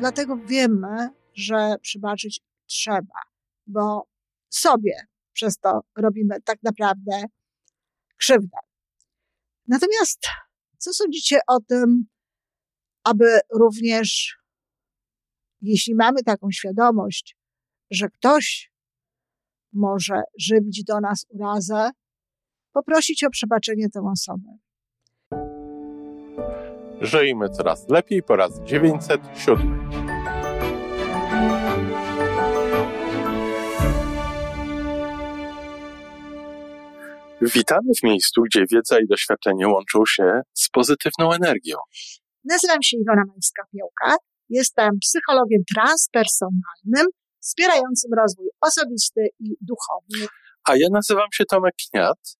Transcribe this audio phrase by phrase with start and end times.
[0.00, 3.20] dlatego wiemy, że przebaczyć trzeba,
[3.66, 4.06] bo
[4.48, 7.24] sobie przez to robimy tak naprawdę
[8.16, 8.58] krzywdę.
[9.68, 10.26] Natomiast
[10.78, 12.04] co sądzicie o tym,
[13.04, 14.38] aby również,
[15.60, 17.36] jeśli mamy taką świadomość,
[17.90, 18.72] że ktoś
[19.72, 21.90] może żywić do nas urazę,
[22.72, 24.58] poprosić o przebaczenie tę osobę.
[27.00, 29.90] Żyjmy coraz lepiej po raz 907.
[37.54, 41.76] Witamy w miejscu, gdzie wiedza i doświadczenie łączą się z pozytywną energią.
[42.44, 44.16] Nazywam się Iwona Majska-Piołka.
[44.48, 47.06] Jestem psychologiem transpersonalnym,
[47.40, 50.28] wspierającym rozwój osobisty i duchowy.
[50.68, 52.39] A ja nazywam się Tomek Kniat.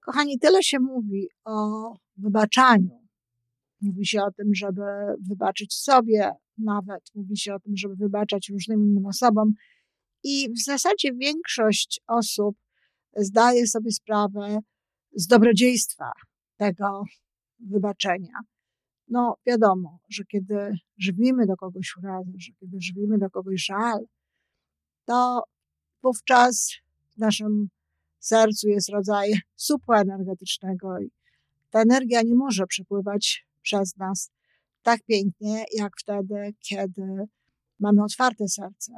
[0.00, 3.00] Kochani, tyle się mówi o wybaczaniu.
[3.80, 4.82] Mówi się o tym, żeby
[5.28, 9.52] wybaczyć sobie, nawet mówi się o tym, żeby wybaczać różnym innym osobom.
[10.24, 12.56] I w zasadzie większość osób
[13.16, 14.58] zdaje sobie sprawę
[15.14, 16.12] z dobrodziejstwa
[16.56, 17.04] tego
[17.58, 18.40] wybaczenia.
[19.08, 24.06] No, wiadomo, że kiedy żywimy do kogoś urazę, że kiedy żywimy do kogoś żal,
[25.04, 25.42] to
[26.02, 26.72] wówczas
[27.16, 27.68] w naszym
[28.20, 31.10] sercu jest rodzaj supu energetycznego i
[31.70, 34.30] ta energia nie może przepływać przez nas
[34.82, 37.28] tak pięknie, jak wtedy, kiedy
[37.80, 38.92] mamy otwarte serce.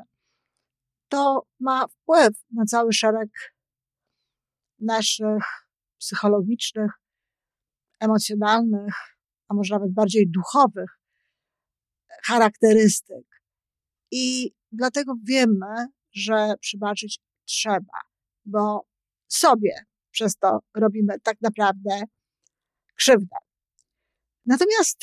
[1.09, 3.29] To ma wpływ na cały szereg
[4.81, 5.45] naszych
[5.99, 6.91] psychologicznych,
[8.01, 8.95] emocjonalnych,
[9.49, 10.99] a może nawet bardziej duchowych
[12.25, 13.43] charakterystyk.
[14.11, 17.99] I dlatego wiemy, że przebaczyć trzeba,
[18.45, 18.92] bo
[19.35, 22.03] sobie przez to robimy tak naprawdę
[22.95, 23.37] krzywdę.
[24.47, 24.99] Natomiast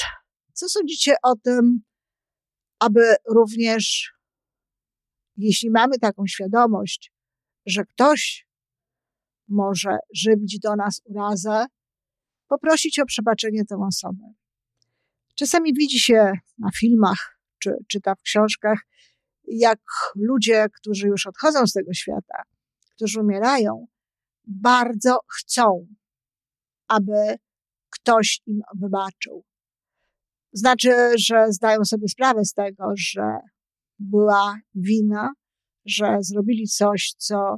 [0.53, 1.81] co sądzicie o tym,
[2.79, 4.13] aby również,
[5.37, 7.11] jeśli mamy taką świadomość,
[7.65, 8.47] że ktoś
[9.47, 11.65] może żywić do nas urazę,
[12.47, 14.33] poprosić o przebaczenie tę osobę.
[15.35, 18.79] Czasami widzi się na filmach czy czyta w książkach,
[19.47, 19.79] jak
[20.15, 22.43] ludzie, którzy już odchodzą z tego świata,
[22.95, 23.87] którzy umierają,
[24.49, 25.87] bardzo chcą,
[26.87, 27.35] aby
[27.89, 29.43] ktoś im wybaczył.
[30.53, 33.37] Znaczy, że zdają sobie sprawę z tego, że
[33.99, 35.29] była wina,
[35.85, 37.55] że zrobili coś, co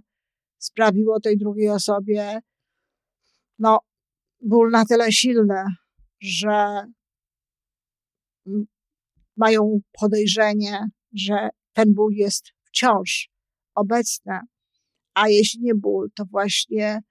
[0.58, 2.40] sprawiło tej drugiej osobie,
[3.60, 3.80] no,
[4.42, 5.64] ból na tyle silny,
[6.22, 6.86] że
[9.38, 10.80] mają podejrzenie,
[11.14, 13.30] że ten ból jest wciąż
[13.76, 14.40] obecny,
[15.14, 17.02] a jeśli nie ból, to właśnie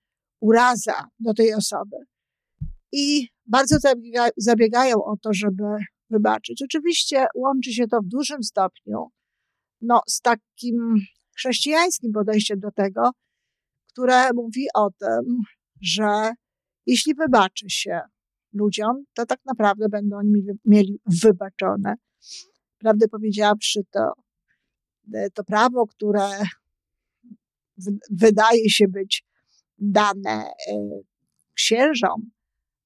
[0.40, 1.96] uraza do tej osoby.
[2.92, 3.76] I bardzo
[4.36, 5.64] zabiegają o to, żeby
[6.10, 6.62] wybaczyć.
[6.62, 9.06] Oczywiście łączy się to w dużym stopniu
[9.80, 10.96] no, z takim
[11.36, 13.10] chrześcijańskim podejściem do tego,
[13.88, 15.42] które mówi o tym,
[15.80, 16.32] że
[16.86, 18.00] jeśli wybaczy się
[18.52, 21.94] ludziom, to tak naprawdę będą oni mieli wybaczone.
[22.78, 24.12] Prawdę powiedziawszy, to,
[25.34, 26.28] to prawo, które
[28.10, 29.24] wydaje się być
[29.78, 30.74] dane e,
[31.54, 32.30] księżom,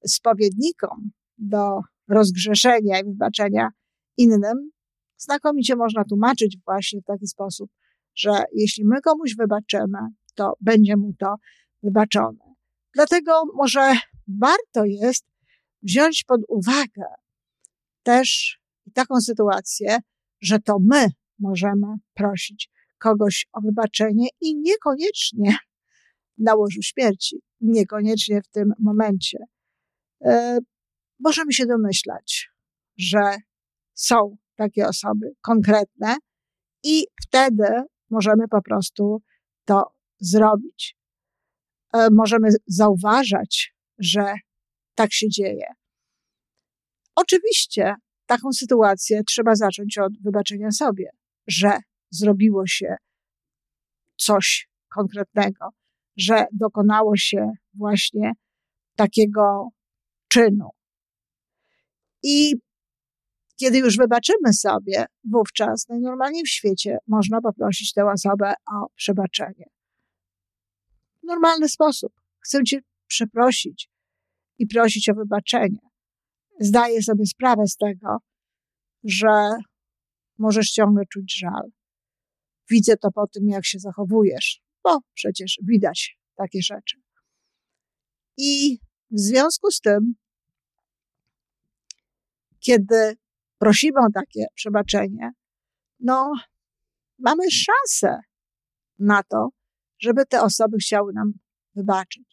[0.06, 3.68] spowiednikom do rozgrzeszenia i wybaczenia
[4.16, 4.70] innym,
[5.16, 7.70] znakomicie można tłumaczyć właśnie w taki sposób,
[8.14, 9.98] że jeśli my komuś wybaczymy,
[10.34, 11.34] to będzie mu to
[11.82, 12.54] wybaczone.
[12.94, 13.92] Dlatego może
[14.28, 15.26] warto jest
[15.82, 17.04] wziąć pod uwagę
[18.02, 18.58] też
[18.94, 19.98] taką sytuację,
[20.40, 21.06] że to my
[21.38, 22.70] możemy prosić
[23.04, 25.56] kogoś o wybaczenie i niekoniecznie
[26.38, 29.38] na łożu śmierci, niekoniecznie w tym momencie.
[30.24, 30.58] E,
[31.20, 32.48] możemy się domyślać,
[32.98, 33.36] że
[33.94, 36.16] są takie osoby konkretne
[36.82, 37.68] i wtedy
[38.10, 39.22] możemy po prostu
[39.64, 39.84] to
[40.20, 40.96] zrobić.
[41.94, 44.34] E, możemy zauważać, że
[44.94, 45.66] tak się dzieje.
[47.14, 47.94] Oczywiście
[48.26, 51.10] taką sytuację trzeba zacząć od wybaczenia sobie,
[51.46, 51.78] że
[52.16, 52.96] zrobiło się
[54.16, 55.68] coś konkretnego,
[56.16, 58.32] że dokonało się właśnie
[58.96, 59.68] takiego
[60.28, 60.68] czynu.
[62.22, 62.54] I
[63.56, 69.66] kiedy już wybaczymy sobie, wówczas najnormalniej w świecie można poprosić tę osobę o przebaczenie.
[71.22, 72.12] W normalny sposób.
[72.40, 73.88] Chcę Cię przeprosić
[74.58, 75.78] i prosić o wybaczenie.
[76.60, 78.16] Zdaję sobie sprawę z tego,
[79.04, 79.50] że
[80.38, 81.70] możesz ciągle czuć żal.
[82.70, 86.96] Widzę to po tym, jak się zachowujesz, bo przecież widać takie rzeczy.
[88.36, 88.78] I
[89.10, 90.14] w związku z tym,
[92.60, 93.16] kiedy
[93.58, 95.30] prosimy o takie przebaczenie,
[96.00, 96.32] no,
[97.18, 98.20] mamy szansę
[98.98, 99.48] na to,
[99.98, 101.32] żeby te osoby chciały nam
[101.74, 102.24] wybaczyć.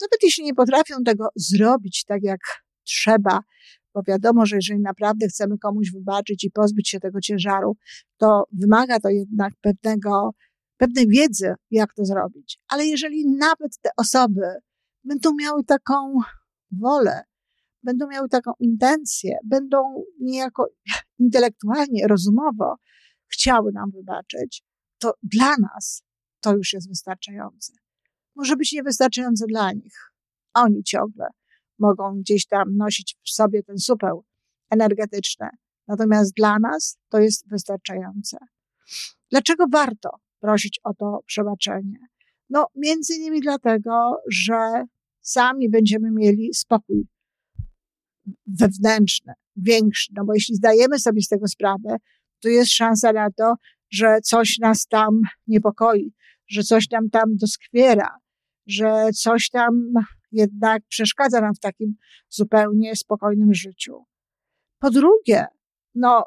[0.00, 2.40] Nawet jeśli nie potrafią tego zrobić tak, jak
[2.84, 3.40] trzeba,
[3.94, 7.76] bo wiadomo, że jeżeli naprawdę chcemy komuś wybaczyć i pozbyć się tego ciężaru,
[8.16, 10.30] to wymaga to jednak pewnego,
[10.76, 12.58] pewnej wiedzy, jak to zrobić.
[12.68, 14.46] Ale jeżeli nawet te osoby
[15.04, 16.14] będą miały taką
[16.72, 17.22] wolę,
[17.82, 20.68] będą miały taką intencję, będą niejako
[21.18, 22.76] intelektualnie, rozumowo
[23.32, 24.64] chciały nam wybaczyć,
[24.98, 26.02] to dla nas
[26.40, 27.72] to już jest wystarczające.
[28.36, 30.12] Może być niewystarczające dla nich.
[30.54, 31.26] Oni ciągle
[31.80, 34.24] mogą gdzieś tam nosić w sobie ten supeł
[34.70, 35.48] energetyczny.
[35.88, 38.38] Natomiast dla nas to jest wystarczające.
[39.30, 40.10] Dlaczego warto
[40.40, 41.98] prosić o to przebaczenie?
[42.50, 44.84] No, między innymi dlatego, że
[45.20, 47.06] sami będziemy mieli spokój
[48.46, 50.12] wewnętrzny, większy.
[50.16, 51.96] No bo jeśli zdajemy sobie z tego sprawę,
[52.42, 53.54] to jest szansa na to,
[53.90, 56.12] że coś nas tam niepokoi,
[56.48, 58.16] że coś nam tam doskwiera,
[58.66, 59.92] że coś tam
[60.32, 61.94] jednak przeszkadza nam w takim
[62.28, 64.04] zupełnie spokojnym życiu.
[64.78, 65.46] Po drugie,
[65.94, 66.24] no,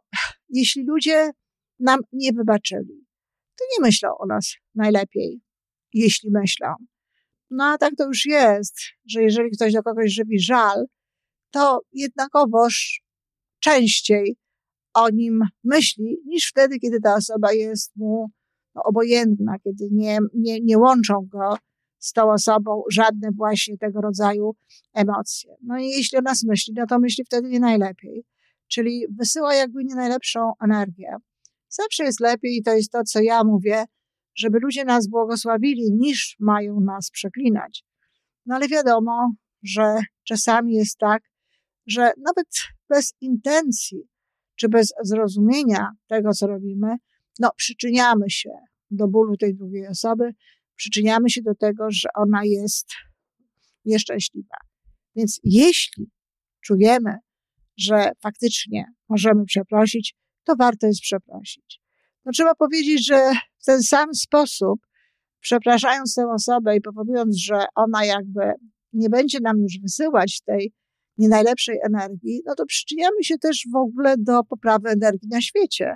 [0.50, 1.32] jeśli ludzie
[1.80, 3.06] nam nie wybaczyli,
[3.60, 5.42] to nie myślą o nas najlepiej,
[5.94, 6.68] jeśli myślą.
[7.50, 8.76] No a tak to już jest,
[9.10, 10.86] że jeżeli ktoś do kogoś żywi żal,
[11.52, 13.02] to jednakowoż
[13.60, 14.38] częściej
[14.94, 18.30] o nim myśli, niż wtedy, kiedy ta osoba jest mu
[18.76, 21.58] no, obojętna, kiedy nie, nie, nie łączą go
[22.04, 24.56] z tą osobą żadne właśnie tego rodzaju
[24.94, 25.56] emocje.
[25.64, 28.26] No i jeśli o nas myśli, no to myśli wtedy nie najlepiej.
[28.68, 31.16] Czyli wysyła jakby nie najlepszą energię.
[31.70, 33.86] Zawsze jest lepiej i to jest to, co ja mówię,
[34.36, 37.84] żeby ludzie nas błogosławili, niż mają nas przeklinać.
[38.46, 39.34] No ale wiadomo,
[39.64, 41.24] że czasami jest tak,
[41.88, 42.48] że nawet
[42.90, 44.08] bez intencji,
[44.56, 46.96] czy bez zrozumienia tego, co robimy,
[47.40, 48.50] no przyczyniamy się
[48.92, 50.34] do bólu tej drugiej osoby,
[50.75, 52.88] przyczyniamy się do tego, że ona jest
[53.86, 54.58] nieszczęśliwa.
[55.16, 56.12] Więc jeśli
[56.62, 57.16] czujemy,
[57.78, 61.81] że faktycznie możemy przeprosić, to warto jest przeprosić.
[62.25, 63.31] No trzeba powiedzieć, że
[63.62, 64.80] w ten sam sposób,
[65.40, 68.42] przepraszając tę osobę i powodując, że ona jakby
[68.94, 70.74] nie będzie nam już wysyłać tej
[71.18, 75.96] nie najlepszej energii, no to przyczyniamy się też w ogóle do poprawy energii na świecie.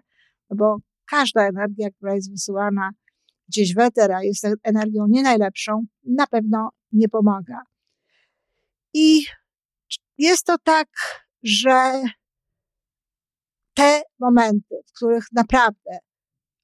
[0.49, 0.77] No bo
[1.09, 2.89] każda energia, która jest wysyłana
[3.47, 7.61] gdzieś w eter, a jest energią nie najlepszą, na pewno nie pomaga.
[8.93, 9.25] I
[10.17, 10.87] jest to tak,
[11.43, 12.01] że
[13.73, 15.97] te momenty, w których naprawdę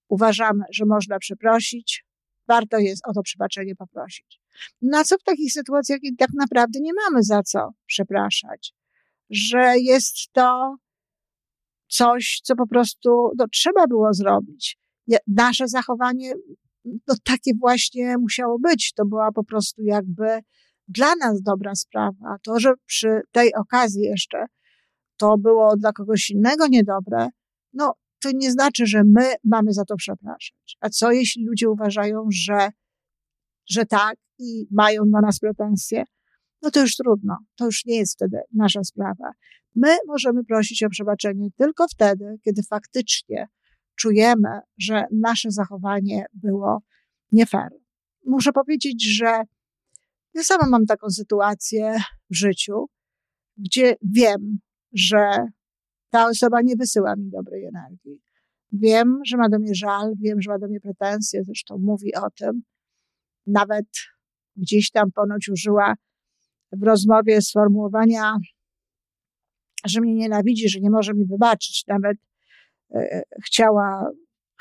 [0.08, 2.06] uważamy, że można przeprosić,
[2.48, 4.42] warto jest o to przebaczenie poprosić.
[4.82, 8.74] Na co w takich sytuacjach tak naprawdę nie mamy za co przepraszać?
[9.30, 10.76] Że jest to
[11.88, 14.78] coś, co po prostu no, trzeba było zrobić.
[15.28, 16.34] Nasze zachowanie
[16.86, 18.94] no, takie właśnie musiało być.
[18.94, 20.40] To była po prostu jakby
[20.88, 22.38] dla nas dobra sprawa.
[22.44, 24.46] To, że przy tej okazji jeszcze
[25.18, 27.28] to było dla kogoś innego niedobre,
[27.74, 30.78] no to nie znaczy, że my mamy za to przepraszać.
[30.80, 32.70] A co jeśli ludzie uważają, że,
[33.70, 36.04] że tak i mają do nas pretensje?
[36.62, 37.38] No to już trudno.
[37.56, 39.32] To już nie jest wtedy nasza sprawa.
[39.76, 43.48] My możemy prosić o przebaczenie tylko wtedy, kiedy faktycznie
[43.96, 46.82] czujemy, że nasze zachowanie było
[47.32, 47.70] nie fair.
[48.26, 49.44] Muszę powiedzieć, że
[50.34, 51.96] ja sama mam taką sytuację
[52.30, 52.90] w życiu,
[53.58, 54.60] gdzie wiem,
[54.94, 55.48] że
[56.10, 58.22] ta osoba nie wysyła mi dobrej energii.
[58.72, 62.30] Wiem, że ma do mnie żal, wiem, że ma do mnie pretensje, zresztą mówi o
[62.30, 62.64] tym.
[63.48, 63.86] Nawet
[64.56, 65.94] gdzieś tam ponoć użyła
[66.72, 68.38] w rozmowie sformułowania,
[69.86, 71.84] że mnie nienawidzi, że nie może mi wybaczyć.
[71.88, 72.18] Nawet
[73.46, 74.10] chciała,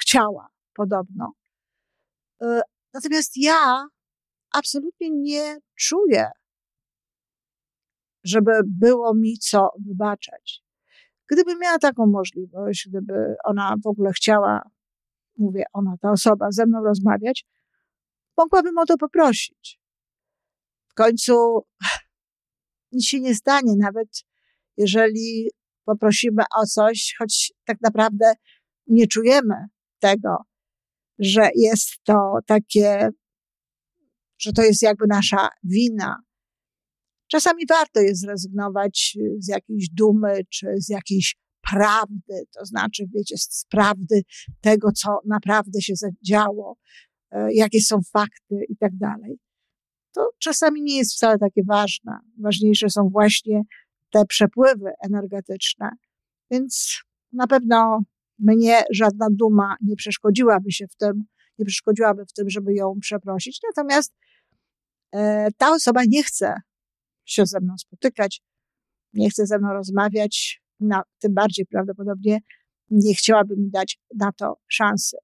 [0.01, 1.33] chciała podobno.
[2.43, 2.61] E,
[2.95, 3.87] natomiast ja
[4.53, 6.31] absolutnie nie czuję,
[8.25, 10.63] żeby było mi co wybaczać.
[11.31, 14.63] Gdyby miała taką możliwość, gdyby ona w ogóle chciała,
[15.39, 17.47] mówię ona, ta osoba ze mną rozmawiać,
[18.37, 19.81] mogłabym o to poprosić.
[20.89, 21.67] W końcu
[22.93, 24.09] nic się nie stanie, nawet
[24.77, 25.51] jeżeli
[25.85, 28.33] poprosimy o coś, choć tak naprawdę
[28.87, 29.55] nie czujemy
[29.99, 30.37] tego,
[31.19, 33.09] że jest to takie,
[34.39, 36.17] że to jest jakby nasza wina.
[37.31, 41.37] Czasami warto jest zrezygnować z jakiejś dumy czy z jakiejś
[41.71, 44.23] prawdy, to znaczy, wiecie, z prawdy
[44.61, 46.77] tego, co naprawdę się zadziało,
[47.31, 49.39] e, jakie są fakty i tak dalej.
[50.15, 52.13] To czasami nie jest wcale takie ważne.
[52.43, 53.63] Ważniejsze są właśnie
[54.13, 55.91] te przepływy energetyczne.
[56.51, 57.01] Więc
[57.33, 58.03] na pewno
[58.39, 61.25] mnie żadna duma nie przeszkodziłaby się w tym,
[61.59, 63.61] nie przeszkodziłaby w tym, żeby ją przeprosić.
[63.77, 64.15] Natomiast
[65.15, 66.55] e, ta osoba nie chce
[67.25, 68.43] się ze mną spotykać,
[69.13, 72.39] nie chce ze mną rozmawiać, na, tym bardziej prawdopodobnie
[72.91, 75.17] nie chciałaby mi dać na to szansy.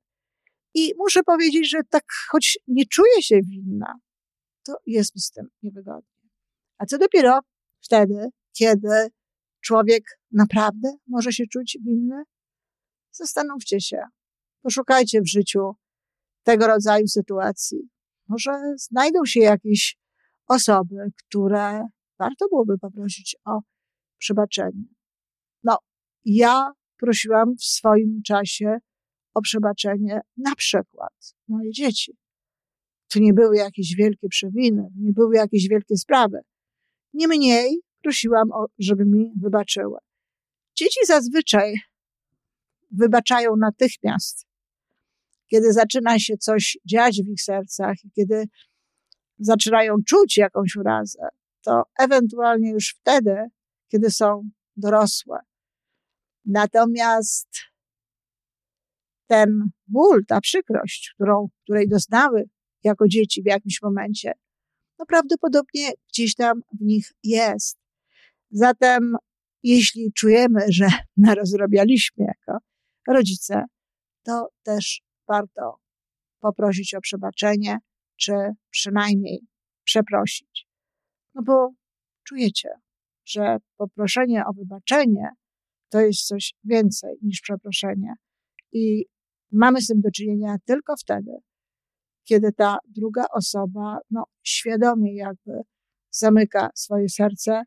[0.75, 3.95] I muszę powiedzieć, że tak, choć nie czuję się winna,
[4.66, 6.28] to jest mi z tym niewygodnie.
[6.78, 7.40] A co dopiero
[7.80, 9.08] wtedy, kiedy
[9.60, 12.22] człowiek naprawdę może się czuć winny?
[13.10, 14.02] Zastanówcie się,
[14.62, 15.72] poszukajcie w życiu
[16.42, 17.78] tego rodzaju sytuacji.
[18.28, 19.98] Może znajdą się jakieś
[20.46, 21.86] osoby, które
[22.18, 23.60] warto byłoby poprosić o
[24.18, 24.84] przebaczenie.
[25.64, 25.78] No,
[26.24, 28.78] ja prosiłam w swoim czasie
[29.34, 32.16] o przebaczenie na przykład moje dzieci.
[33.08, 36.38] To nie były jakieś wielkie przewiny, nie były jakieś wielkie sprawy.
[37.12, 39.98] Niemniej prosiłam, o, żeby mi wybaczyły.
[40.74, 41.74] Dzieci zazwyczaj
[42.90, 44.46] wybaczają natychmiast,
[45.50, 48.44] kiedy zaczyna się coś dziać w ich sercach kiedy
[49.38, 51.28] zaczynają czuć jakąś urazę,
[51.62, 53.36] to ewentualnie już wtedy,
[53.88, 55.38] kiedy są dorosłe.
[56.44, 57.48] Natomiast
[59.26, 62.44] ten ból, ta przykrość, którą, której doznały
[62.84, 64.32] jako dzieci w jakimś momencie,
[64.98, 67.77] no prawdopodobnie gdzieś tam w nich jest.
[68.50, 69.17] Zatem,
[69.62, 70.87] jeśli czujemy, że
[71.17, 72.59] narozrobialiśmy jako
[73.09, 73.64] rodzice,
[74.23, 75.78] to też warto
[76.40, 77.78] poprosić o przebaczenie,
[78.17, 78.33] czy
[78.71, 79.40] przynajmniej
[79.85, 80.69] przeprosić.
[81.35, 81.71] No bo
[82.25, 82.69] czujecie,
[83.26, 85.28] że poproszenie o wybaczenie
[85.88, 88.14] to jest coś więcej niż przeproszenie.
[88.73, 89.05] I
[89.52, 91.31] mamy z tym do czynienia tylko wtedy,
[92.25, 95.52] kiedy ta druga osoba no, świadomie jakby
[96.11, 97.62] zamyka swoje serce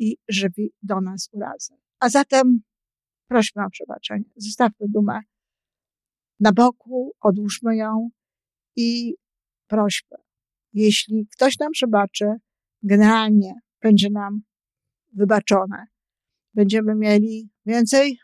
[0.00, 1.74] i żywi do nas urazę.
[2.00, 2.60] A zatem
[3.28, 4.30] prośmy o przebaczenie.
[4.36, 5.20] Zostawmy dumę
[6.40, 8.10] na boku, odłóżmy ją
[8.76, 9.14] i
[9.66, 10.16] prośmy.
[10.72, 12.26] Jeśli ktoś nam przebaczy,
[12.82, 14.42] generalnie będzie nam
[15.12, 15.86] wybaczone.
[16.54, 18.18] Będziemy mieli więcej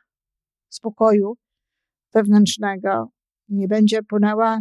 [0.69, 1.37] spokoju
[2.15, 3.11] wewnętrznego.
[3.49, 4.61] Nie będzie płynęła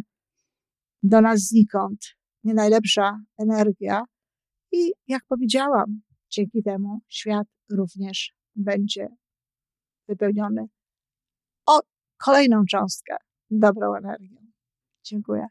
[1.04, 4.04] do nas znikąd nie najlepsza energia.
[4.72, 6.02] I jak powiedziałam,
[6.36, 9.08] dzięki temu świat również będzie
[10.08, 10.68] wypełniony
[11.66, 11.80] o
[12.18, 13.18] kolejną cząstkę
[13.52, 14.38] dobrą energią.
[15.04, 15.48] Dziękuję.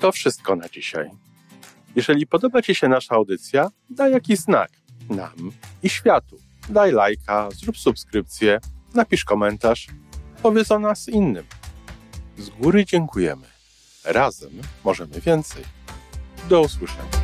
[0.00, 1.10] To wszystko na dzisiaj.
[1.96, 4.70] Jeżeli podoba Ci się nasza audycja, daj jakiś znak
[5.10, 6.38] nam i światu.
[6.68, 8.58] Daj lajka, zrób subskrypcję,
[8.94, 9.86] napisz komentarz,
[10.42, 11.44] powiedz o nas innym.
[12.38, 13.46] Z góry dziękujemy.
[14.04, 14.52] Razem
[14.84, 15.83] możemy więcej.
[16.48, 17.23] Do usłyszenia.